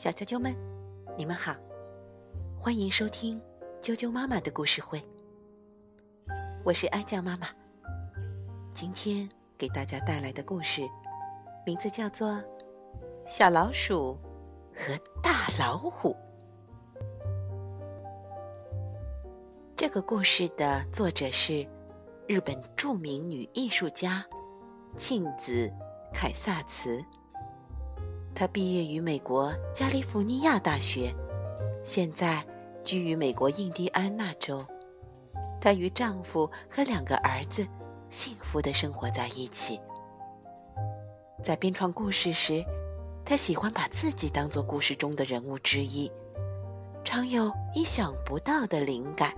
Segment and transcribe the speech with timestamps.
[0.00, 0.56] 小啾啾们，
[1.14, 1.54] 你们好，
[2.58, 3.38] 欢迎收听
[3.82, 4.98] 啾啾妈妈的故事会。
[6.64, 7.48] 我是安酱妈妈，
[8.74, 9.28] 今天
[9.58, 10.88] 给大家带来的故事
[11.66, 12.28] 名字叫做
[13.26, 14.18] 《小老鼠
[14.74, 16.14] 和大老虎》。
[19.76, 21.68] 这个故事的作者是
[22.26, 24.24] 日本著名女艺术家
[24.96, 25.70] 庆子
[26.14, 27.04] 凯萨茨。
[28.40, 31.14] 她毕业于美国加利福尼亚大学，
[31.84, 32.42] 现在
[32.82, 34.64] 居于美国印第安纳州。
[35.60, 37.68] 她与丈夫和两个儿子
[38.08, 39.78] 幸福的生活在一起。
[41.44, 42.64] 在编创故事时，
[43.26, 46.10] 她喜欢把自己当做故事中的人物之一，
[47.04, 49.34] 常有意想不到的灵感。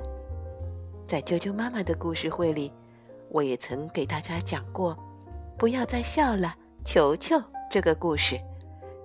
[1.09, 2.73] 在啾啾妈妈的故事会里，
[3.31, 4.97] 我也曾给大家讲过
[5.59, 8.41] “不要再笑了，球球”这个故事，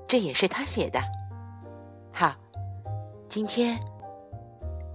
[0.07, 1.01] 这也是他写的。
[2.13, 2.33] 好，
[3.29, 3.77] 今天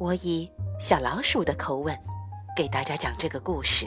[0.00, 1.94] 我以小老鼠的口吻
[2.56, 3.86] 给大家讲这个故事。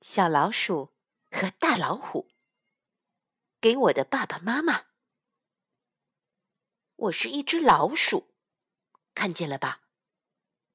[0.00, 0.92] 小老鼠
[1.32, 2.28] 和大老虎，
[3.60, 4.82] 给我的爸爸妈妈。
[6.94, 8.28] 我是一只老鼠，
[9.14, 9.80] 看见了吧？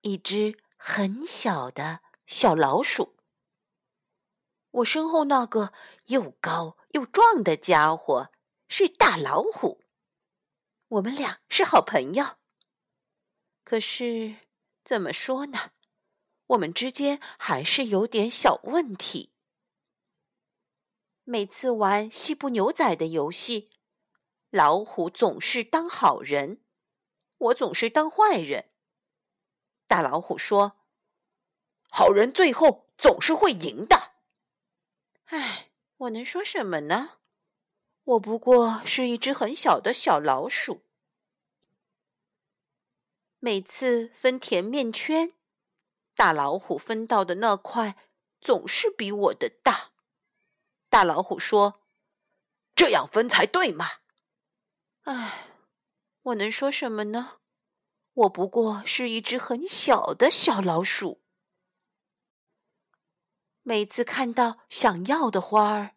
[0.02, 3.21] 一只很小的小老鼠。
[4.72, 5.74] 我身后那个
[6.08, 8.32] 又高又壮的家伙
[8.68, 9.84] 是大老虎。
[10.88, 12.38] 我们俩是好朋友。
[13.64, 14.38] 可是
[14.84, 15.72] 怎么说呢？
[16.48, 19.32] 我们之间还是有点小问题。
[21.24, 23.70] 每次玩西部牛仔的游戏。
[24.50, 26.62] 老虎总是当好人，
[27.38, 28.70] 我总是当坏人。
[29.88, 30.82] 大老虎说
[31.90, 34.11] ：“好人最后总是会赢的。”
[35.32, 37.20] 唉，我能说什么呢？
[38.04, 40.84] 我不过是一只很小的小老鼠。
[43.40, 45.32] 每次分甜面圈，
[46.16, 47.96] 大老虎分到的那块
[48.42, 49.92] 总是比我的大。
[50.90, 51.82] 大老虎说
[52.76, 53.86] ：“这样分才对嘛。”
[55.04, 55.48] 唉，
[56.24, 57.38] 我能说什么呢？
[58.14, 61.21] 我不过是一只很小的小老鼠。
[63.64, 65.96] 每次看到想要的花儿，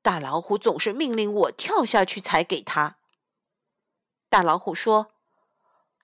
[0.00, 2.98] 大老虎总是命令我跳下去采给他。
[4.30, 5.12] 大老虎说：“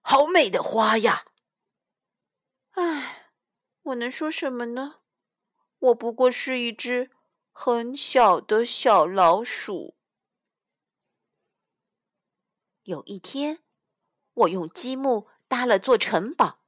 [0.02, 1.24] 好美的花呀！”
[2.72, 3.32] 唉，
[3.82, 5.00] 我能说什么呢？
[5.78, 7.10] 我不过是一只
[7.50, 9.96] 很小的小老鼠。
[12.82, 13.62] 有一天，
[14.34, 16.60] 我用积木搭了座城堡。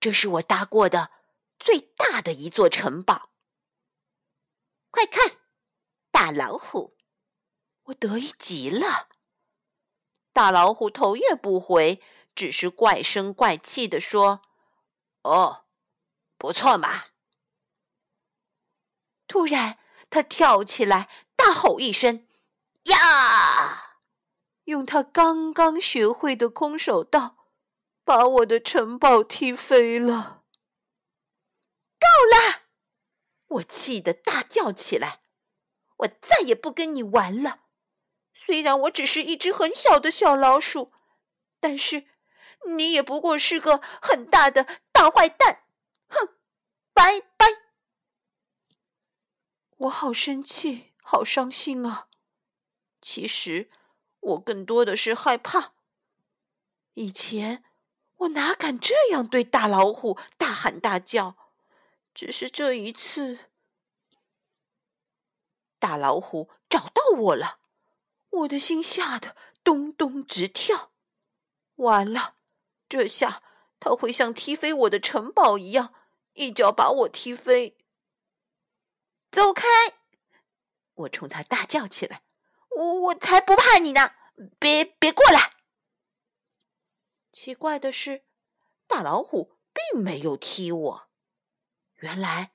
[0.00, 1.10] 这是我搭过的
[1.58, 3.30] 最大的一座城堡。
[4.90, 5.38] 快看，
[6.10, 6.96] 大老虎！
[7.84, 9.08] 我得意极了。
[10.32, 12.02] 大老虎头也不回，
[12.34, 14.42] 只是怪声怪气的说
[15.22, 15.64] ：“哦，
[16.36, 17.06] 不错嘛。”
[19.26, 22.26] 突然，他跳起来，大吼一声
[22.90, 23.94] ：“呀！”
[24.64, 27.48] 用他刚刚学会的空手道，
[28.04, 30.37] 把我的城堡踢飞了。
[31.98, 32.62] 够了！
[33.48, 35.20] 我气得大叫起来。
[35.98, 37.64] 我再也不跟你玩了。
[38.32, 40.92] 虽然我只是一只很小的小老鼠，
[41.60, 42.06] 但是
[42.66, 45.64] 你也不过是个很大的大坏蛋。
[46.08, 46.36] 哼！
[46.94, 47.46] 拜拜！
[49.76, 52.08] 我好生气，好伤心啊。
[53.00, 53.70] 其实。
[54.20, 55.74] 我更多的是害怕。
[56.94, 57.62] 以前
[58.16, 61.47] 我哪敢这样对大老虎大喊大叫？
[62.18, 63.38] 只是这一次，
[65.78, 67.60] 大老虎找到我了，
[68.30, 70.90] 我的心吓得咚咚直跳。
[71.76, 72.34] 完了，
[72.88, 73.44] 这下
[73.78, 75.94] 他会像踢飞我的城堡一样，
[76.32, 77.78] 一脚把我踢飞。
[79.30, 79.68] 走开！
[80.94, 82.24] 我冲他大叫起来。
[82.70, 84.16] 我我才不怕你呢！
[84.58, 85.52] 别别过来！
[87.30, 88.24] 奇怪的是，
[88.88, 91.07] 大老虎并没有踢我。
[91.98, 92.52] 原来，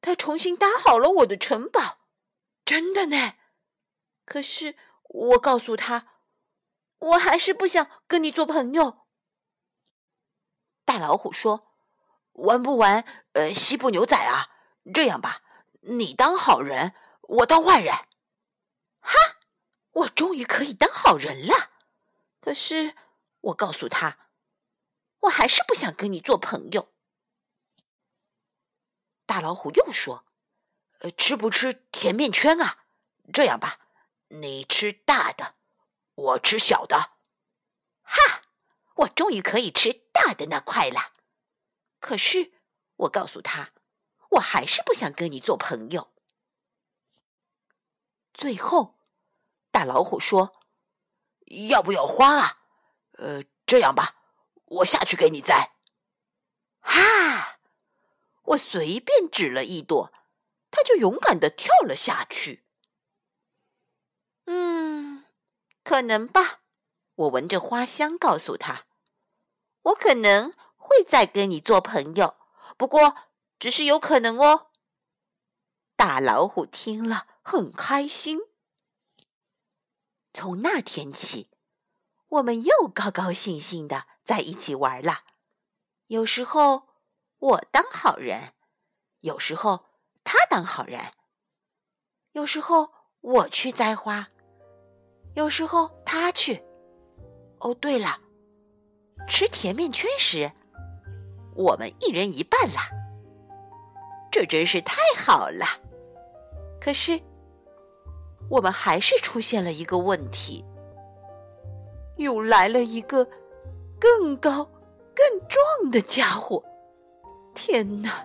[0.00, 1.98] 他重新搭好了我的城堡，
[2.64, 3.34] 真的呢。
[4.24, 6.08] 可是我告诉他，
[6.98, 9.06] 我还是不想跟你做朋友。
[10.84, 11.72] 大老虎说
[12.32, 13.04] ：“玩不玩？
[13.32, 14.50] 呃，西部牛仔啊？
[14.92, 15.42] 这样吧，
[15.82, 17.94] 你当好人，我当坏人。”
[19.00, 19.14] 哈！
[19.92, 21.70] 我终于可以当好人了。
[22.40, 22.94] 可是
[23.40, 24.18] 我告诉他，
[25.20, 26.92] 我还是不想跟你做朋友。
[29.38, 30.24] 大老虎又说
[30.98, 32.86] ：“呃，吃不吃甜面圈啊？
[33.32, 33.78] 这样吧，
[34.30, 35.54] 你吃大的，
[36.16, 37.12] 我吃小的。
[38.02, 38.42] 哈，
[38.96, 41.12] 我终于可以吃大的那块了。
[42.00, 42.52] 可是
[42.96, 43.70] 我告诉他，
[44.30, 46.12] 我还是不想跟你做朋友。
[48.34, 48.98] 最后，
[49.70, 50.60] 大老虎说
[51.70, 52.58] ：“要不要花啊？
[53.12, 54.16] 呃，这样吧，
[54.64, 55.76] 我下去给你摘。”
[56.82, 57.57] 哈！
[58.48, 60.12] 我随便指了一朵，
[60.70, 62.64] 他就勇敢的跳了下去。
[64.46, 65.24] 嗯，
[65.84, 66.60] 可能吧。
[67.14, 68.86] 我闻着花香，告诉他
[69.82, 72.36] ：“我可能会再跟你做朋友，
[72.76, 73.16] 不过
[73.58, 74.70] 只是有可能哦。”
[75.96, 78.38] 大老虎听了很开心。
[80.32, 81.50] 从那天起，
[82.28, 85.24] 我们又高高兴兴的在一起玩了。
[86.06, 86.87] 有时候
[87.40, 88.52] 我当好人，
[89.20, 89.84] 有时候
[90.24, 91.00] 他当好人，
[92.32, 92.90] 有时候
[93.20, 94.28] 我去栽花，
[95.34, 96.62] 有时候他去。
[97.60, 98.18] 哦，对了，
[99.28, 100.50] 吃甜面圈时，
[101.54, 102.88] 我们一人一半啦。
[104.30, 105.64] 这真是太好了。
[106.80, 107.20] 可是，
[108.50, 110.64] 我们还是出现了一个问题，
[112.16, 113.24] 又来了一个
[114.00, 114.64] 更高、
[115.14, 116.62] 更壮的家伙。
[117.70, 118.24] 天哪！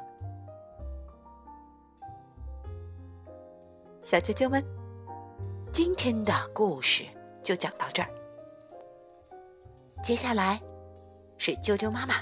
[4.02, 4.64] 小啾啾们，
[5.74, 7.04] 今天的故事
[7.44, 8.08] 就讲到这儿。
[10.02, 10.62] 接下来
[11.38, 12.16] 是啾啾妈妈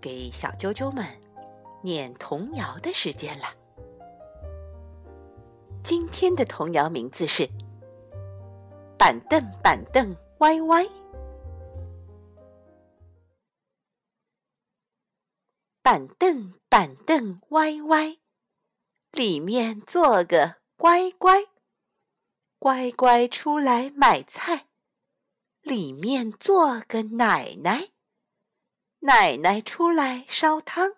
[0.00, 1.04] 给小啾啾们
[1.82, 3.44] 念童谣的时间了。
[5.84, 7.42] 今天的童谣名字是
[8.96, 10.84] 《板凳板凳歪歪》。
[15.86, 18.18] 板凳板凳歪歪，
[19.12, 21.46] 里面坐个乖乖，
[22.58, 24.66] 乖乖出来买菜。
[25.60, 27.90] 里面坐个奶奶，
[28.98, 30.96] 奶奶出来烧汤；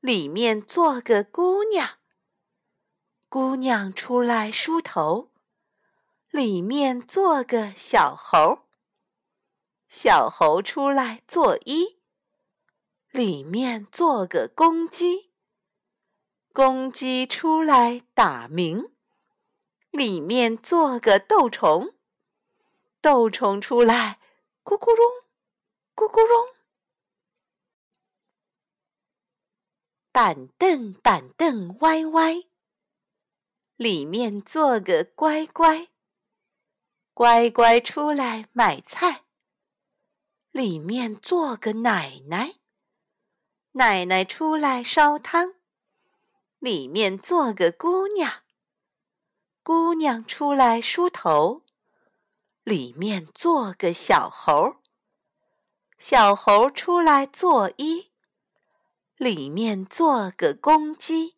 [0.00, 1.98] 里面坐个姑娘，
[3.28, 5.28] 姑娘出来梳头；
[6.30, 8.60] 里面坐个小猴，
[9.90, 11.98] 小猴出来做衣；
[13.14, 15.30] 里面坐个公鸡，
[16.52, 18.90] 公鸡出来打鸣；
[19.92, 21.94] 里面坐个豆虫。
[23.00, 24.18] 豆虫出来，
[24.64, 25.06] 咕咕隆，
[25.94, 26.48] 咕咕隆。
[30.10, 32.42] 板凳板凳歪歪，
[33.76, 35.86] 里面坐个乖乖。
[37.12, 39.22] 乖乖出来买菜，
[40.50, 42.56] 里面坐个奶奶。
[43.76, 45.54] 奶奶出来烧汤，
[46.60, 48.44] 里面坐个姑娘。
[49.64, 51.62] 姑娘出来梳头。
[52.62, 54.76] 里面坐个小猴，
[55.98, 58.12] 小猴出来做衣；
[59.16, 61.34] 里面坐个公鸡，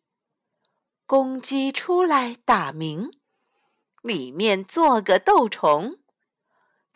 [1.07, 3.09] 公鸡出来打鸣；
[4.03, 5.97] 里面坐个豆虫，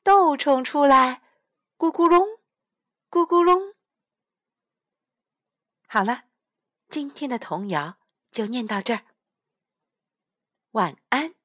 [0.04, 1.24] 豆虫出来
[1.80, 2.28] 咕咕隆，
[3.10, 3.74] 咕咕隆。
[5.94, 6.24] 好了，
[6.88, 7.98] 今天的童谣
[8.32, 9.04] 就念到这儿，
[10.72, 11.36] 晚安。